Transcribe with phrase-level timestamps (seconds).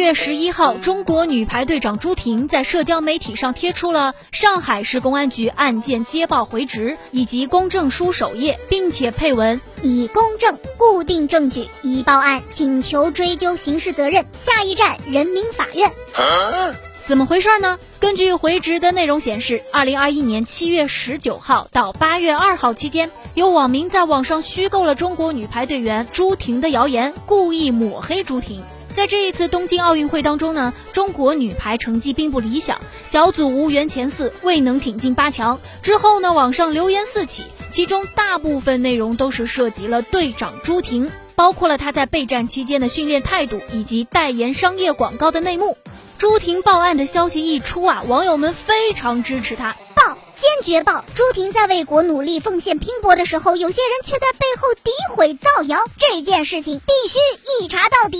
[0.00, 14.26] 月十一号，中国女排队长朱婷在社交媒体上贴出了上海市公安局案件接报回执以及公证书首页，并且配文：以公证固定证据，已报案，请求追究刑事责任。
[14.38, 15.92] 下一站人民法院。
[17.04, 17.78] 怎么回事呢？
[17.98, 28.62] 根据回执的内容显示，二零二一年七月十九号到八月二号期间，有网民在网上虚构了中国女排队员朱婷的谣言，故意抹黑朱婷。
[28.92, 35.60] 在这一次东京奥运会当中呢，中国女排成绩并不理想，小组无缘前四，未能挺进八强。
[35.80, 45.78] 之后呢，网上流言四起，其中大部分内容都是涉及了队长朱婷，包括了她在备战期间的训练态度以及代言商业广告的内幕。
[46.18, 51.04] 朱婷报案的消息一出啊，网友们非常支持她，报，坚决报！
[51.14, 57.18] 朱婷在为国努力奉献拼搏的时候，有些人却在背后诋毁造谣，这件事情必须
[57.62, 58.18] 一查到底。